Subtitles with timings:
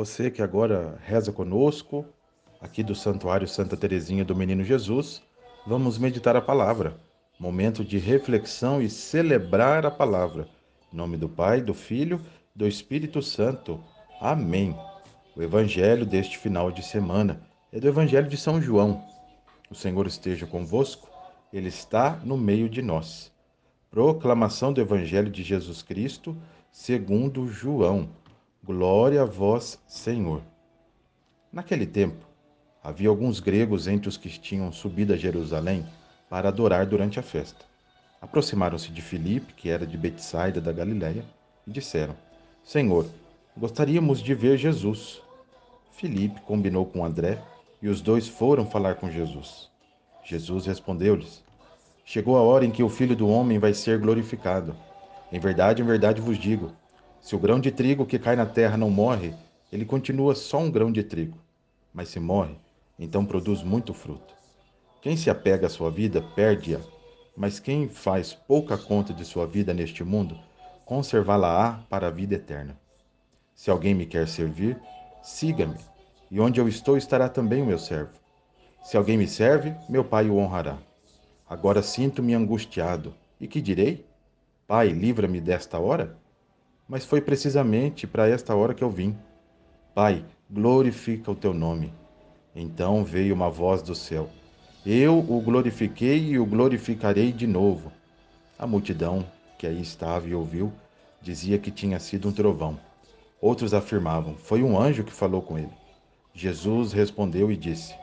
[0.00, 2.06] Você que agora reza conosco,
[2.58, 5.22] aqui do Santuário Santa Teresinha do Menino Jesus,
[5.66, 6.96] vamos meditar a palavra.
[7.38, 10.48] Momento de reflexão e celebrar a palavra.
[10.90, 12.18] Em nome do Pai, do Filho
[12.54, 13.82] do Espírito Santo.
[14.20, 14.76] Amém.
[15.36, 17.40] O evangelho deste final de semana
[17.72, 19.04] é do Evangelho de São João.
[19.70, 21.08] O Senhor esteja convosco,
[21.52, 23.32] ele está no meio de nós.
[23.90, 26.36] Proclamação do Evangelho de Jesus Cristo,
[26.72, 28.08] segundo João.
[28.62, 30.42] Glória a vós, Senhor.
[31.52, 32.26] Naquele tempo,
[32.82, 35.86] havia alguns gregos entre os que tinham subido a Jerusalém
[36.28, 37.64] para adorar durante a festa.
[38.20, 41.24] Aproximaram-se de Filipe, que era de Betsaida da Galiléia,
[41.66, 42.16] e disseram:
[42.64, 43.06] Senhor,
[43.56, 45.20] gostaríamos de ver Jesus.
[45.92, 47.42] Filipe combinou com André,
[47.82, 49.70] e os dois foram falar com Jesus.
[50.24, 51.42] Jesus respondeu-lhes:
[52.04, 54.76] Chegou a hora em que o Filho do homem vai ser glorificado.
[55.32, 56.72] Em verdade, em verdade vos digo,
[57.20, 59.34] se o grão de trigo que cai na terra não morre,
[59.72, 61.38] ele continua só um grão de trigo.
[61.92, 62.56] Mas se morre,
[62.98, 64.34] então produz muito fruto.
[65.00, 66.80] Quem se apega à sua vida, perde-a.
[67.36, 70.38] Mas quem faz pouca conta de sua vida neste mundo,
[70.90, 72.76] conservá-la-á para a vida eterna.
[73.54, 74.76] Se alguém me quer servir,
[75.22, 75.76] siga-me,
[76.28, 78.10] e onde eu estou estará também o meu servo.
[78.82, 80.78] Se alguém me serve, meu Pai o honrará.
[81.48, 83.14] Agora sinto-me angustiado.
[83.40, 84.04] E que direi?
[84.66, 86.18] Pai, livra-me desta hora?
[86.90, 89.16] mas foi precisamente para esta hora que eu vim.
[89.94, 91.94] Pai, glorifica o teu nome.
[92.52, 94.28] Então veio uma voz do céu.
[94.84, 97.92] Eu o glorifiquei e o glorificarei de novo.
[98.58, 99.24] A multidão
[99.60, 100.72] que aí estava e ouviu
[101.20, 102.80] dizia que tinha sido um trovão.
[103.42, 105.68] Outros afirmavam: Foi um anjo que falou com ele.
[106.32, 107.94] Jesus respondeu e disse: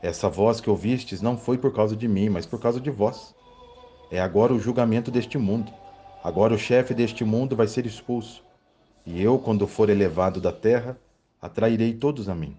[0.00, 3.34] Essa voz que ouvistes não foi por causa de mim, mas por causa de vós.
[4.12, 5.72] É agora o julgamento deste mundo.
[6.22, 8.44] Agora o chefe deste mundo vai ser expulso,
[9.04, 10.96] e eu, quando for elevado da terra,
[11.40, 12.56] atrairei todos a mim.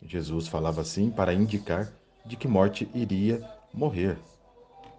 [0.00, 1.92] Jesus falava assim para indicar
[2.24, 4.16] de que morte iria morrer.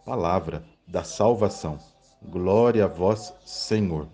[0.06, 1.80] Palavra da salvação.
[2.22, 4.08] Glória a vós, Senhor.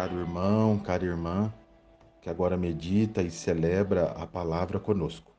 [0.00, 1.52] caro irmão, cara irmã,
[2.22, 5.30] que agora medita e celebra a palavra conosco.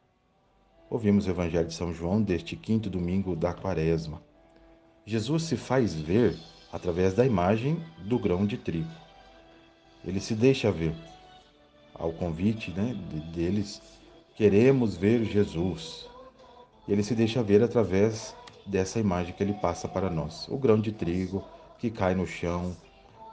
[0.87, 4.21] Ouvimos o Evangelho de São João deste quinto domingo da Quaresma.
[5.03, 6.37] Jesus se faz ver
[6.71, 8.89] através da imagem do grão de trigo.
[10.05, 10.93] Ele se deixa ver.
[11.93, 12.95] Ao convite né,
[13.33, 13.81] deles,
[14.35, 16.07] queremos ver Jesus.
[16.87, 20.47] Ele se deixa ver através dessa imagem que ele passa para nós.
[20.47, 21.43] O grão de trigo
[21.77, 22.75] que cai no chão,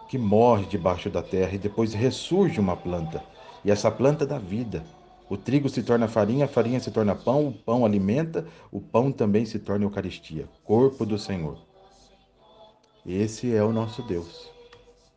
[0.08, 3.22] que morre debaixo da terra e depois ressurge uma planta.
[3.64, 4.84] E essa planta dá vida.
[5.28, 9.12] O trigo se torna farinha, a farinha se torna pão, o pão alimenta, o pão
[9.12, 11.67] também se torna Eucaristia, corpo do Senhor.
[13.10, 14.50] Esse é o nosso Deus,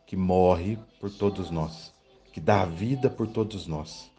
[0.08, 1.94] que morre por todos nós,
[2.32, 4.10] que dá vida por todos nós.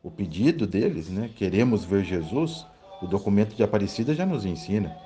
[0.00, 1.28] O pedido deles, né?
[1.34, 2.64] Queremos ver Jesus,
[3.02, 4.96] o documento de Aparecida já nos ensina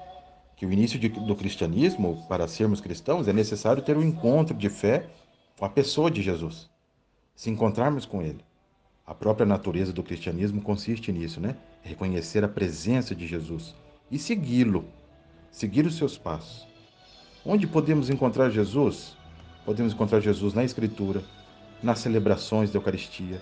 [0.55, 4.69] que o início de, do cristianismo, para sermos cristãos, é necessário ter um encontro de
[4.69, 5.09] fé
[5.59, 6.69] com a pessoa de Jesus,
[7.35, 8.45] se encontrarmos com Ele.
[9.07, 11.57] A própria natureza do cristianismo consiste nisso, né?
[11.81, 13.75] Reconhecer a presença de Jesus
[14.11, 14.85] e segui-lo,
[15.51, 16.68] seguir os seus passos.
[17.51, 19.17] Onde podemos encontrar Jesus?
[19.65, 21.23] Podemos encontrar Jesus na Escritura,
[21.83, 23.41] nas celebrações da Eucaristia,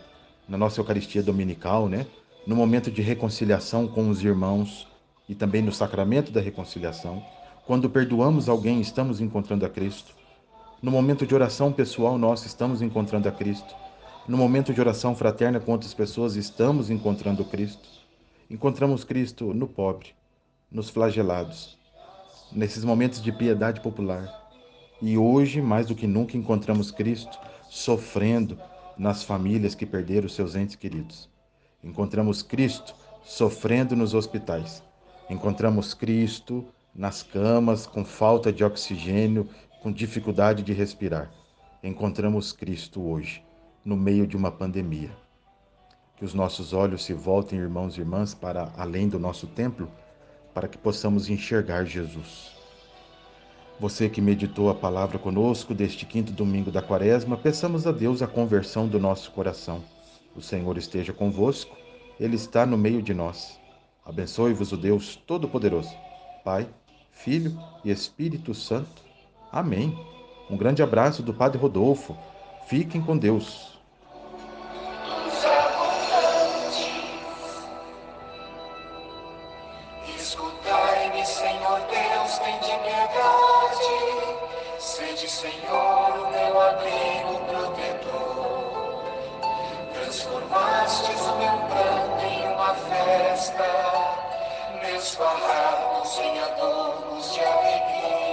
[0.48, 2.06] na nossa Eucaristia dominical, né?
[2.46, 4.86] No momento de reconciliação com os irmãos,
[5.28, 7.20] e também no sacramento da reconciliação.
[7.66, 10.14] Quando perdoamos alguém, estamos encontrando a Cristo.
[10.80, 13.74] No momento de oração pessoal, nós estamos encontrando a Cristo.
[14.28, 17.88] No momento de oração fraterna com outras pessoas, estamos encontrando Cristo.
[18.48, 20.10] Encontramos Cristo no pobre,
[20.70, 21.76] nos flagelados,
[22.52, 24.50] nesses momentos de piedade popular.
[25.00, 27.38] E hoje, mais do que nunca, encontramos Cristo
[27.68, 28.58] sofrendo
[28.96, 31.28] nas famílias que perderam seus entes queridos.
[31.84, 34.82] Encontramos Cristo sofrendo nos hospitais.
[35.28, 36.64] Encontramos Cristo
[36.94, 39.48] nas camas, com falta de oxigênio,
[39.82, 41.30] com dificuldade de respirar.
[41.82, 43.44] Encontramos Cristo hoje,
[43.84, 45.10] no meio de uma pandemia.
[46.16, 49.90] Que os nossos olhos se voltem, irmãos e irmãs, para além do nosso templo,
[50.56, 52.56] para que possamos enxergar Jesus.
[53.78, 58.26] Você que meditou a palavra conosco deste quinto domingo da quaresma, peçamos a Deus a
[58.26, 59.84] conversão do nosso coração.
[60.34, 61.76] O Senhor esteja convosco,
[62.18, 63.60] Ele está no meio de nós.
[64.02, 65.94] Abençoe-vos o Deus Todo-Poderoso,
[66.42, 66.66] Pai,
[67.10, 67.54] Filho
[67.84, 69.02] e Espírito Santo.
[69.52, 69.94] Amém.
[70.48, 72.16] Um grande abraço do Padre Rodolfo.
[72.66, 73.75] Fiquem com Deus.
[80.14, 83.96] Escutai-me, Senhor Deus, tem de piedade.
[84.78, 89.02] Sede, Senhor, o meu abrigo protetor.
[89.94, 93.64] Transformastes o meu pranto em uma festa,
[94.82, 98.25] meus farrapos em adornos de alegria.